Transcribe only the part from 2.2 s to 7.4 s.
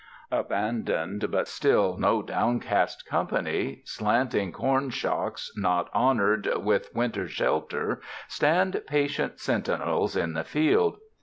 downcast company, slanting corn shocks not honored with winter